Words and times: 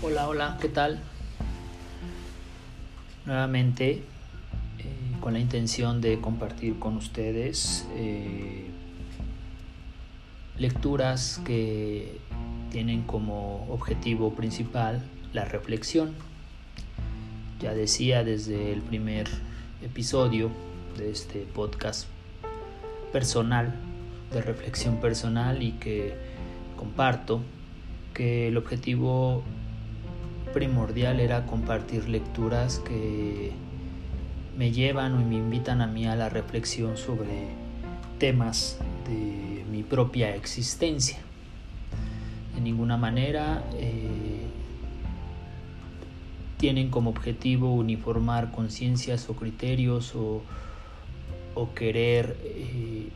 Hola, 0.00 0.28
hola, 0.28 0.58
¿qué 0.60 0.68
tal? 0.68 1.00
Nuevamente, 3.26 4.04
eh, 4.78 4.84
con 5.20 5.32
la 5.32 5.40
intención 5.40 6.00
de 6.00 6.20
compartir 6.20 6.78
con 6.78 6.96
ustedes 6.96 7.84
eh, 7.96 8.70
lecturas 10.56 11.40
que 11.44 12.20
tienen 12.70 13.02
como 13.02 13.66
objetivo 13.72 14.34
principal 14.34 15.02
la 15.32 15.44
reflexión. 15.44 16.14
Ya 17.58 17.74
decía 17.74 18.22
desde 18.22 18.72
el 18.72 18.82
primer 18.82 19.26
episodio 19.82 20.52
de 20.96 21.10
este 21.10 21.40
podcast 21.40 22.06
personal, 23.12 23.74
de 24.30 24.42
reflexión 24.42 25.00
personal 25.00 25.60
y 25.60 25.72
que 25.72 26.14
comparto, 26.76 27.40
que 28.14 28.46
el 28.46 28.56
objetivo 28.56 29.42
primordial 30.58 31.20
era 31.20 31.46
compartir 31.46 32.08
lecturas 32.08 32.80
que 32.80 33.52
me 34.56 34.72
llevan 34.72 35.14
o 35.14 35.24
me 35.24 35.36
invitan 35.36 35.80
a 35.80 35.86
mí 35.86 36.04
a 36.08 36.16
la 36.16 36.28
reflexión 36.28 36.96
sobre 36.96 37.46
temas 38.18 38.80
de 39.08 39.64
mi 39.70 39.84
propia 39.84 40.34
existencia. 40.34 41.18
De 42.56 42.60
ninguna 42.60 42.96
manera 42.96 43.62
eh, 43.74 44.48
tienen 46.56 46.90
como 46.90 47.10
objetivo 47.10 47.72
uniformar 47.72 48.50
conciencias 48.50 49.30
o 49.30 49.36
criterios 49.36 50.12
o, 50.16 50.42
querer 51.76 52.36
eh, 52.42 53.10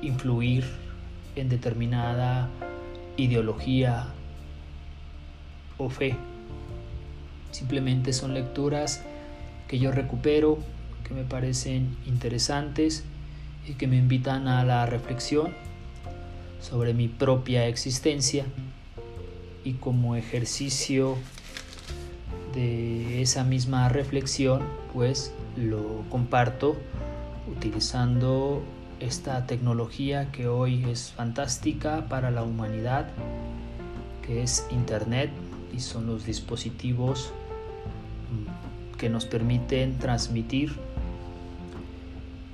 influir 0.00 0.64
en 1.36 1.50
determinada 1.50 2.48
ideología 3.18 4.06
o 5.76 5.90
fe. 5.90 6.16
Simplemente 7.54 8.12
son 8.12 8.34
lecturas 8.34 9.04
que 9.68 9.78
yo 9.78 9.92
recupero, 9.92 10.58
que 11.06 11.14
me 11.14 11.22
parecen 11.22 11.96
interesantes 12.04 13.04
y 13.64 13.74
que 13.74 13.86
me 13.86 13.96
invitan 13.96 14.48
a 14.48 14.64
la 14.64 14.86
reflexión 14.86 15.54
sobre 16.60 16.94
mi 16.94 17.06
propia 17.06 17.68
existencia 17.68 18.44
y 19.62 19.74
como 19.74 20.16
ejercicio 20.16 21.16
de 22.56 23.22
esa 23.22 23.44
misma 23.44 23.88
reflexión 23.88 24.60
pues 24.92 25.32
lo 25.56 26.02
comparto 26.10 26.74
utilizando 27.46 28.64
esta 28.98 29.46
tecnología 29.46 30.32
que 30.32 30.48
hoy 30.48 30.84
es 30.90 31.12
fantástica 31.12 32.08
para 32.08 32.32
la 32.32 32.42
humanidad 32.42 33.06
que 34.26 34.42
es 34.42 34.66
internet 34.72 35.30
y 35.72 35.78
son 35.78 36.08
los 36.08 36.26
dispositivos 36.26 37.32
que 39.04 39.10
nos 39.10 39.26
permiten 39.26 39.98
transmitir 39.98 40.72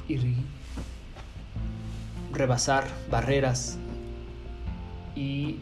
y 0.09 0.19
rebasar 2.33 2.89
barreras 3.09 3.79
y 5.15 5.59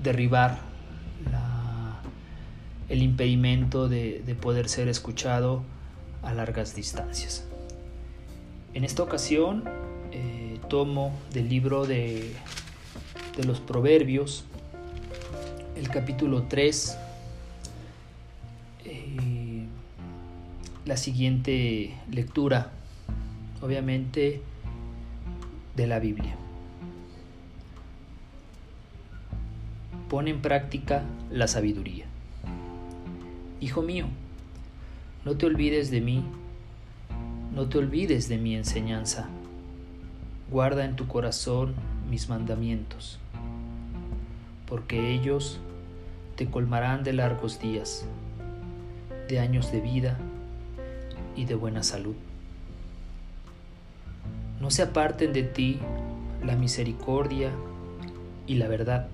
derribar 0.00 0.60
el 2.88 3.02
impedimento 3.02 3.88
de, 3.88 4.36
poder 4.40 4.68
ser 4.68 4.86
escuchado 4.86 5.64
a 6.22 6.32
largas 6.32 6.76
distancias. 6.76 7.44
En 8.74 8.84
esta 8.84 9.02
ocasión 9.02 9.64
eh, 10.12 10.60
tomo 10.68 11.12
del 11.32 11.48
libro 11.48 11.86
de, 11.86 12.36
de 13.36 13.42
los 13.44 13.58
Proverbios 13.58 14.44
el 15.74 15.88
capítulo 15.88 16.44
3 16.44 16.98
la 20.88 20.96
siguiente 20.96 21.92
lectura, 22.10 22.70
obviamente, 23.60 24.40
de 25.76 25.86
la 25.86 25.98
Biblia. 25.98 26.34
Pon 30.08 30.28
en 30.28 30.40
práctica 30.40 31.02
la 31.30 31.46
sabiduría. 31.46 32.06
Hijo 33.60 33.82
mío, 33.82 34.06
no 35.26 35.36
te 35.36 35.44
olvides 35.44 35.90
de 35.90 36.00
mí, 36.00 36.24
no 37.54 37.68
te 37.68 37.76
olvides 37.76 38.30
de 38.30 38.38
mi 38.38 38.56
enseñanza. 38.56 39.28
Guarda 40.50 40.86
en 40.86 40.96
tu 40.96 41.06
corazón 41.06 41.74
mis 42.08 42.30
mandamientos, 42.30 43.18
porque 44.66 45.12
ellos 45.12 45.60
te 46.36 46.46
colmarán 46.46 47.04
de 47.04 47.12
largos 47.12 47.60
días, 47.60 48.06
de 49.28 49.38
años 49.38 49.70
de 49.70 49.82
vida 49.82 50.18
y 51.38 51.44
de 51.44 51.54
buena 51.54 51.84
salud. 51.84 52.16
No 54.60 54.72
se 54.72 54.82
aparten 54.82 55.32
de 55.32 55.44
ti 55.44 55.78
la 56.44 56.56
misericordia 56.56 57.52
y 58.48 58.56
la 58.56 58.66
verdad. 58.66 59.06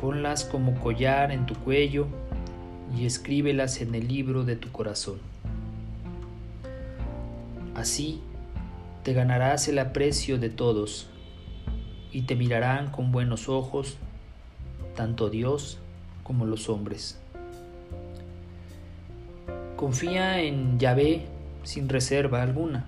Ponlas 0.00 0.44
como 0.44 0.74
collar 0.80 1.30
en 1.30 1.46
tu 1.46 1.54
cuello 1.54 2.08
y 2.98 3.06
escríbelas 3.06 3.80
en 3.80 3.94
el 3.94 4.08
libro 4.08 4.42
de 4.42 4.56
tu 4.56 4.72
corazón. 4.72 5.20
Así 7.76 8.20
te 9.04 9.12
ganarás 9.12 9.68
el 9.68 9.78
aprecio 9.78 10.38
de 10.38 10.50
todos 10.50 11.06
y 12.10 12.22
te 12.22 12.34
mirarán 12.34 12.90
con 12.90 13.12
buenos 13.12 13.48
ojos 13.48 13.96
tanto 14.96 15.30
Dios 15.30 15.78
como 16.24 16.46
los 16.46 16.68
hombres. 16.68 17.20
Confía 19.80 20.42
en 20.42 20.78
Yahvé 20.78 21.22
sin 21.62 21.88
reserva 21.88 22.42
alguna. 22.42 22.84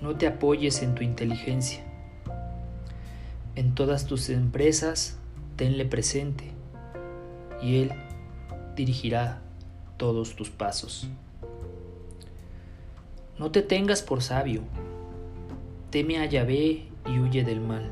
No 0.00 0.16
te 0.16 0.26
apoyes 0.26 0.82
en 0.82 0.94
tu 0.94 1.02
inteligencia. 1.02 1.84
En 3.56 3.74
todas 3.74 4.06
tus 4.06 4.30
empresas 4.30 5.18
tenle 5.56 5.84
presente 5.84 6.44
y 7.60 7.82
Él 7.82 7.92
dirigirá 8.74 9.42
todos 9.98 10.34
tus 10.34 10.48
pasos. 10.48 11.10
No 13.38 13.50
te 13.50 13.60
tengas 13.60 14.00
por 14.00 14.22
sabio, 14.22 14.62
teme 15.90 16.20
a 16.20 16.24
Yahvé 16.24 16.86
y 17.06 17.18
huye 17.18 17.44
del 17.44 17.60
mal. 17.60 17.90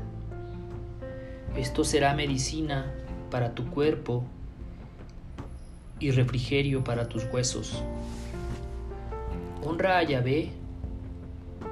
Esto 1.55 1.83
será 1.83 2.15
medicina 2.15 2.91
para 3.29 3.53
tu 3.53 3.69
cuerpo 3.69 4.23
y 5.99 6.11
refrigerio 6.11 6.83
para 6.83 7.09
tus 7.09 7.25
huesos. 7.25 7.83
Honra 9.63 9.99
a 9.99 10.03
Yahvé 10.03 10.51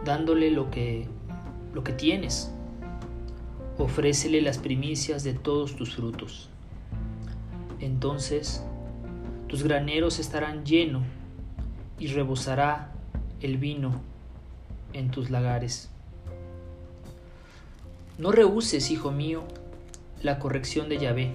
dándole 0.04 0.52
lo 0.52 0.70
que, 0.70 1.08
lo 1.74 1.84
que 1.84 1.94
tienes. 1.94 2.52
Ofrécele 3.78 4.42
las 4.42 4.58
primicias 4.58 5.24
de 5.24 5.34
todos 5.34 5.76
tus 5.76 5.96
frutos. 5.96 6.50
Entonces 7.80 8.64
tus 9.48 9.64
graneros 9.64 10.20
estarán 10.20 10.66
llenos 10.66 11.04
y 12.00 12.08
rebosará 12.08 12.92
el 13.42 13.58
vino 13.58 14.02
en 14.94 15.10
tus 15.12 15.30
lagares. 15.30 15.90
No 18.18 18.32
rehuses, 18.32 18.90
hijo 18.92 19.12
mío, 19.12 19.44
la 20.22 20.40
corrección 20.40 20.90
de 20.90 20.98
Yahvé 20.98 21.32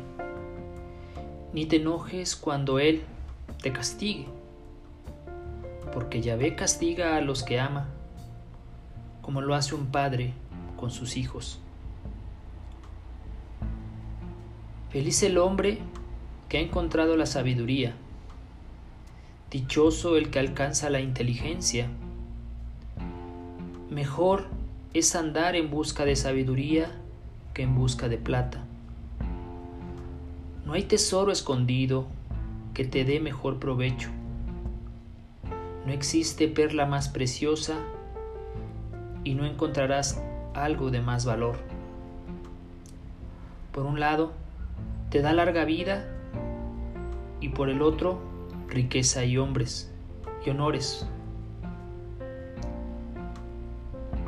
ni 1.52 1.66
te 1.66 1.76
enojes 1.76 2.34
cuando 2.34 2.78
Él 2.78 3.02
te 3.62 3.72
castigue, 3.72 4.26
porque 5.92 6.22
Yahvé 6.22 6.56
castiga 6.56 7.16
a 7.16 7.20
los 7.20 7.42
que 7.42 7.60
ama, 7.60 7.88
como 9.20 9.40
lo 9.40 9.54
hace 9.54 9.74
un 9.74 9.86
padre 9.86 10.32
con 10.76 10.91
sus 10.91 11.16
hijos. 11.16 11.59
Feliz 14.91 15.22
el 15.22 15.38
hombre 15.38 15.78
que 16.48 16.59
ha 16.59 16.60
encontrado 16.60 17.16
la 17.16 17.27
sabiduría, 17.27 17.94
dichoso 19.50 20.16
el 20.16 20.30
que 20.30 20.38
alcanza 20.38 20.91
la 20.91 21.00
inteligencia. 21.00 21.88
Mejor 23.91 24.47
es 24.94 25.15
andar 25.15 25.54
en 25.56 25.71
busca 25.71 26.04
de 26.04 26.16
sabiduría 26.16 26.91
que 27.54 27.62
en 27.62 27.74
busca 27.74 28.09
de 28.09 28.16
plata 28.16 28.65
no 30.64 30.74
hay 30.74 30.84
tesoro 30.84 31.32
escondido 31.32 32.06
que 32.74 32.84
te 32.84 33.04
dé 33.04 33.20
mejor 33.20 33.59
provecho. 33.59 34.10
No 35.86 35.92
existe 35.92 36.48
perla 36.48 36.86
más 36.86 37.09
preciosa 37.09 37.78
y 39.24 39.34
no 39.34 39.44
encontrarás 39.44 40.22
algo 40.54 40.91
de 40.91 41.00
más 41.00 41.24
valor. 41.24 41.56
Por 43.72 43.86
un 43.86 43.98
lado, 43.98 44.32
te 45.10 45.22
da 45.22 45.32
larga 45.32 45.64
vida 45.64 46.06
y 47.41 47.48
por 47.48 47.68
el 47.68 47.82
otro, 47.82 48.20
riqueza 48.68 49.24
y 49.24 49.38
hombres 49.38 49.92
y 50.47 50.50
honores. 50.50 51.06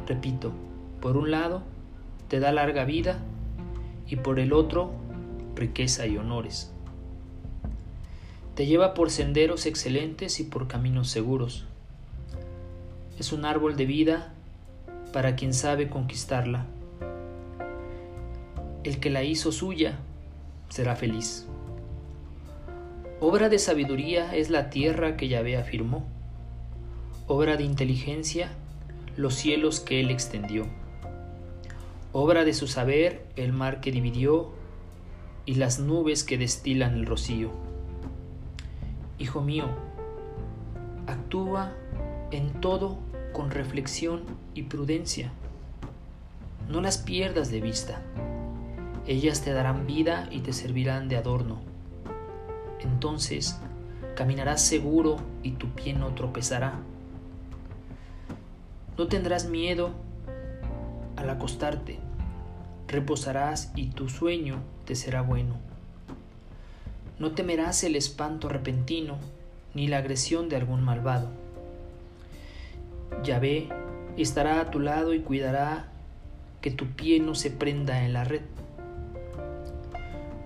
Repito, 0.07 0.53
por 1.01 1.17
un 1.17 1.31
lado, 1.31 1.63
te 2.29 2.41
da 2.41 2.53
larga 2.53 2.85
vida 2.85 3.19
y 4.07 4.17
por 4.17 4.39
el 4.39 4.53
otro, 4.53 4.91
riqueza 5.55 6.07
y 6.07 6.17
honores. 6.17 6.71
Te 8.55 8.67
lleva 8.67 8.95
por 8.95 9.11
senderos 9.11 9.67
excelentes 9.67 10.39
y 10.39 10.45
por 10.45 10.69
caminos 10.69 11.09
seguros. 11.09 11.65
Es 13.19 13.33
un 13.33 13.45
árbol 13.45 13.77
de 13.77 13.87
vida 13.87 14.33
para 15.13 15.37
quien 15.37 15.55
sabe 15.55 15.89
conquistarla. 15.89 16.67
El 18.85 19.01
que 19.01 19.11
la 19.11 19.23
hizo 19.23 19.51
suya 19.51 19.99
será 20.69 20.95
feliz. 20.95 21.47
Obra 23.21 23.49
de 23.49 23.59
sabiduría 23.59 24.35
es 24.37 24.51
la 24.51 24.71
tierra 24.71 25.17
que 25.17 25.29
Yahvé 25.29 25.57
afirmó. 25.57 26.05
Obra 27.27 27.57
de 27.57 27.65
inteligencia, 27.65 28.51
los 29.17 29.35
cielos 29.35 29.81
que 29.81 30.01
él 30.01 30.11
extendió. 30.11 30.67
Obra 32.13 32.45
de 32.45 32.53
su 32.53 32.67
saber, 32.67 33.25
el 33.37 33.53
mar 33.53 33.81
que 33.81 33.91
dividió 33.91 34.53
y 35.47 35.55
las 35.55 35.79
nubes 35.79 36.25
que 36.25 36.39
destilan 36.39 36.95
el 36.95 37.07
rocío. 37.07 37.51
Hijo 39.19 39.43
mío, 39.43 39.67
actúa 41.07 41.73
en 42.31 42.61
todo 42.61 42.99
con 43.33 43.51
reflexión 43.51 44.23
y 44.55 44.63
prudencia. 44.65 45.33
No 46.69 46.81
las 46.81 46.99
pierdas 46.99 47.51
de 47.51 47.61
vista. 47.61 48.03
Ellas 49.07 49.43
te 49.43 49.53
darán 49.53 49.87
vida 49.87 50.29
y 50.31 50.41
te 50.41 50.53
servirán 50.53 51.09
de 51.09 51.17
adorno. 51.17 51.61
Entonces 52.81 53.59
caminarás 54.17 54.63
seguro 54.63 55.17
y 55.43 55.53
tu 55.53 55.69
pie 55.71 55.93
no 55.93 56.15
tropezará. 56.15 56.81
No 58.97 59.09
tendrás 59.09 59.49
miedo 59.49 59.91
al 61.17 61.29
acostarte. 61.29 61.99
Reposarás 62.89 63.73
y 63.75 63.89
tu 63.89 64.09
sueño 64.09 64.63
te 64.85 64.95
será 64.95 65.23
bueno. 65.23 65.55
No 67.19 67.33
temerás 67.33 67.85
el 67.85 67.97
espanto 67.97 68.49
repentino 68.49 69.19
ni 69.75 69.89
la 69.89 69.99
agresión 69.99 70.49
de 70.49 70.57
algún 70.57 70.83
malvado. 70.83 71.29
Yahvé 73.23 73.69
estará 74.17 74.61
a 74.61 74.71
tu 74.71 74.81
lado 74.81 75.15
y 75.15 75.21
cuidará 75.21 75.89
que 76.61 76.71
tu 76.71 76.87
pie 76.87 77.21
no 77.21 77.35
se 77.35 77.51
prenda 77.51 78.05
en 78.05 78.13
la 78.13 78.25
red. 78.25 78.43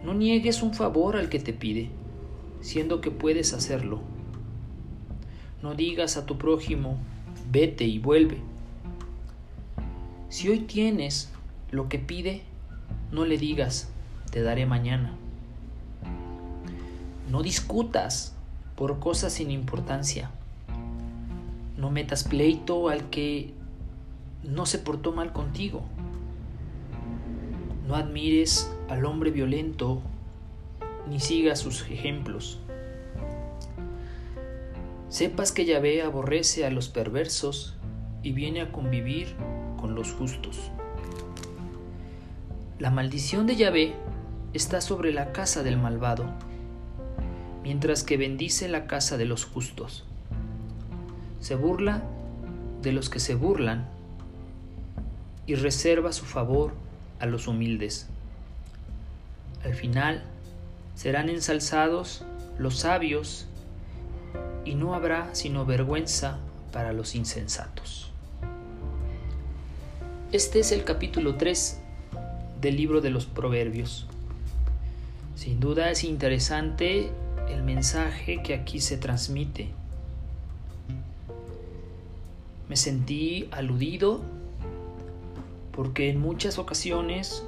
No 0.04 0.14
niegues 0.14 0.62
un 0.62 0.74
favor 0.74 1.16
al 1.16 1.28
que 1.28 1.38
te 1.38 1.52
pide, 1.52 1.90
siendo 2.60 3.00
que 3.00 3.10
puedes 3.10 3.52
hacerlo. 3.52 4.00
No 5.62 5.74
digas 5.74 6.16
a 6.16 6.26
tu 6.26 6.38
prójimo, 6.38 6.98
vete 7.50 7.84
y 7.84 7.98
vuelve. 7.98 8.38
Si 10.28 10.48
hoy 10.48 10.60
tienes 10.60 11.30
lo 11.70 11.88
que 11.88 11.98
pide, 11.98 12.42
no 13.10 13.24
le 13.24 13.38
digas, 13.38 13.90
te 14.30 14.42
daré 14.42 14.66
mañana. 14.66 15.14
No 17.30 17.42
discutas 17.42 18.34
por 18.76 18.98
cosas 18.98 19.32
sin 19.32 19.50
importancia. 19.50 20.30
No 21.76 21.90
metas 21.90 22.24
pleito 22.24 22.88
al 22.88 23.10
que 23.10 23.52
no 24.42 24.66
se 24.66 24.78
portó 24.78 25.12
mal 25.12 25.32
contigo. 25.32 25.82
No 27.86 27.96
admires 27.96 28.70
al 28.88 29.04
hombre 29.04 29.30
violento 29.30 30.02
ni 31.08 31.20
sigas 31.20 31.60
sus 31.60 31.82
ejemplos. 31.90 32.58
Sepas 35.08 35.52
que 35.52 35.64
Yahvé 35.64 36.02
aborrece 36.02 36.66
a 36.66 36.70
los 36.70 36.88
perversos 36.88 37.76
y 38.22 38.32
viene 38.32 38.60
a 38.60 38.72
convivir 38.72 39.34
con 39.78 39.94
los 39.94 40.12
justos. 40.12 40.70
La 42.78 42.90
maldición 42.90 43.46
de 43.46 43.56
Yahvé 43.56 43.94
está 44.58 44.80
sobre 44.80 45.12
la 45.12 45.30
casa 45.30 45.62
del 45.62 45.78
malvado 45.78 46.24
mientras 47.62 48.02
que 48.02 48.16
bendice 48.16 48.68
la 48.68 48.88
casa 48.88 49.16
de 49.16 49.24
los 49.24 49.44
justos. 49.44 50.04
Se 51.40 51.54
burla 51.54 52.02
de 52.82 52.90
los 52.90 53.08
que 53.08 53.20
se 53.20 53.36
burlan 53.36 53.88
y 55.46 55.54
reserva 55.54 56.12
su 56.12 56.24
favor 56.24 56.72
a 57.20 57.26
los 57.26 57.46
humildes. 57.46 58.08
Al 59.64 59.74
final 59.74 60.24
serán 60.96 61.28
ensalzados 61.28 62.24
los 62.58 62.78
sabios 62.78 63.46
y 64.64 64.74
no 64.74 64.94
habrá 64.94 65.32
sino 65.36 65.66
vergüenza 65.66 66.38
para 66.72 66.92
los 66.92 67.14
insensatos. 67.14 68.10
Este 70.32 70.58
es 70.58 70.72
el 70.72 70.82
capítulo 70.82 71.36
3 71.36 71.78
del 72.60 72.76
libro 72.76 73.00
de 73.00 73.10
los 73.10 73.26
Proverbios. 73.26 74.08
Sin 75.38 75.60
duda 75.60 75.88
es 75.88 76.02
interesante 76.02 77.12
el 77.48 77.62
mensaje 77.62 78.42
que 78.42 78.54
aquí 78.54 78.80
se 78.80 78.96
transmite. 78.96 79.68
Me 82.68 82.74
sentí 82.74 83.48
aludido 83.52 84.20
porque 85.70 86.10
en 86.10 86.20
muchas 86.20 86.58
ocasiones 86.58 87.44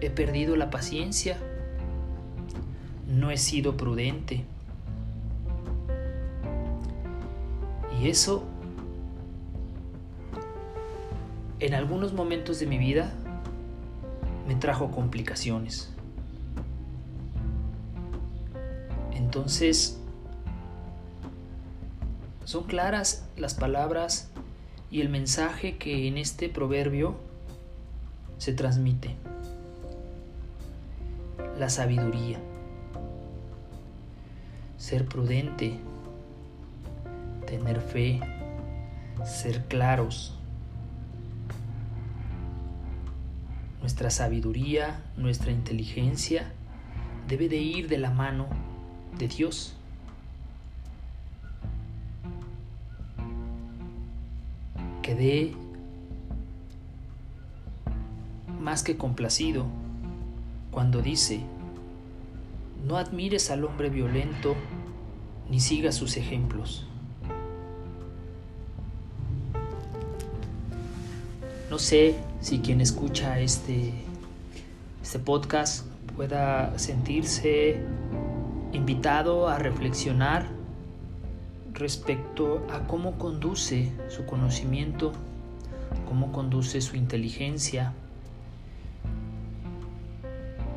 he 0.00 0.08
perdido 0.08 0.56
la 0.56 0.70
paciencia, 0.70 1.36
no 3.06 3.30
he 3.30 3.36
sido 3.36 3.76
prudente. 3.76 4.42
Y 8.00 8.08
eso, 8.08 8.42
en 11.60 11.74
algunos 11.74 12.14
momentos 12.14 12.58
de 12.58 12.66
mi 12.66 12.78
vida, 12.78 13.12
me 14.48 14.54
trajo 14.54 14.90
complicaciones. 14.90 15.92
Entonces, 19.34 19.98
son 22.44 22.64
claras 22.64 23.26
las 23.38 23.54
palabras 23.54 24.28
y 24.90 25.00
el 25.00 25.08
mensaje 25.08 25.78
que 25.78 26.06
en 26.06 26.18
este 26.18 26.50
proverbio 26.50 27.16
se 28.36 28.52
transmite. 28.52 29.16
La 31.58 31.70
sabiduría. 31.70 32.40
Ser 34.76 35.06
prudente. 35.06 35.78
Tener 37.46 37.80
fe. 37.80 38.20
Ser 39.24 39.64
claros. 39.64 40.36
Nuestra 43.80 44.10
sabiduría, 44.10 45.00
nuestra 45.16 45.52
inteligencia 45.52 46.52
debe 47.28 47.48
de 47.48 47.56
ir 47.56 47.88
de 47.88 47.96
la 47.96 48.10
mano 48.10 48.61
de 49.18 49.28
Dios. 49.28 49.74
Quedé 55.02 55.52
más 58.60 58.82
que 58.82 58.96
complacido 58.96 59.66
cuando 60.70 61.02
dice, 61.02 61.40
no 62.86 62.96
admires 62.96 63.50
al 63.50 63.64
hombre 63.64 63.90
violento 63.90 64.54
ni 65.50 65.60
sigas 65.60 65.96
sus 65.96 66.16
ejemplos. 66.16 66.86
No 71.70 71.78
sé 71.78 72.16
si 72.40 72.58
quien 72.58 72.80
escucha 72.80 73.40
este, 73.40 73.92
este 75.02 75.18
podcast 75.18 75.86
pueda 76.16 76.78
sentirse 76.78 77.80
invitado 78.72 79.48
a 79.48 79.58
reflexionar 79.58 80.46
respecto 81.72 82.66
a 82.70 82.86
cómo 82.86 83.18
conduce 83.18 83.92
su 84.08 84.24
conocimiento, 84.24 85.12
cómo 86.08 86.32
conduce 86.32 86.80
su 86.80 86.96
inteligencia, 86.96 87.92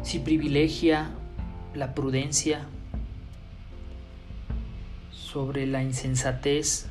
si 0.04 0.20
privilegia 0.20 1.10
la 1.74 1.94
prudencia 1.94 2.66
sobre 5.12 5.66
la 5.66 5.82
insensatez, 5.84 6.88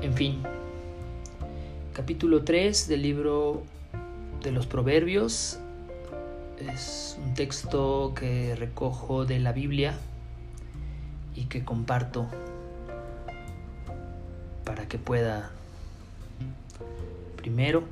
en 0.00 0.14
fin, 0.14 0.42
capítulo 1.92 2.44
3 2.44 2.88
del 2.88 3.02
libro 3.02 3.62
de 4.42 4.52
los 4.52 4.66
Proverbios. 4.66 5.58
Es 6.58 7.18
un 7.22 7.34
texto 7.34 8.12
que 8.14 8.54
recojo 8.54 9.24
de 9.24 9.38
la 9.38 9.52
Biblia 9.52 9.94
y 11.34 11.44
que 11.44 11.64
comparto 11.64 12.26
para 14.64 14.88
que 14.88 14.98
pueda 14.98 15.50
primero 17.36 17.84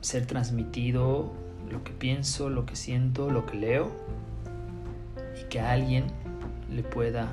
ser 0.00 0.26
transmitido 0.26 1.32
lo 1.70 1.82
que 1.82 1.92
pienso, 1.92 2.48
lo 2.48 2.66
que 2.66 2.76
siento, 2.76 3.30
lo 3.30 3.46
que 3.46 3.56
leo 3.56 3.90
y 5.40 5.44
que 5.48 5.60
a 5.60 5.72
alguien 5.72 6.06
le 6.72 6.82
pueda 6.82 7.28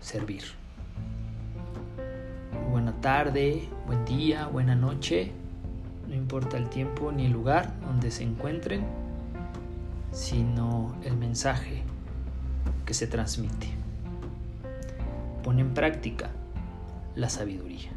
servir. 0.00 0.44
buena 2.70 2.92
tarde, 3.00 3.68
buen 3.86 4.04
día, 4.06 4.46
buena 4.46 4.74
noche, 4.74 5.32
no 6.12 6.18
importa 6.18 6.58
el 6.58 6.68
tiempo 6.68 7.10
ni 7.10 7.24
el 7.24 7.32
lugar 7.32 7.72
donde 7.80 8.10
se 8.10 8.22
encuentren, 8.22 8.84
sino 10.12 10.94
el 11.04 11.16
mensaje 11.16 11.84
que 12.84 12.92
se 12.92 13.06
transmite. 13.06 13.68
Pone 15.42 15.62
en 15.62 15.72
práctica 15.72 16.28
la 17.14 17.30
sabiduría. 17.30 17.90